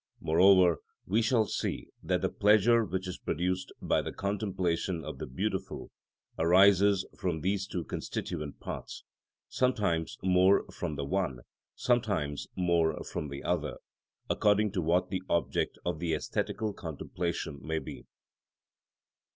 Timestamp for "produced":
3.19-3.71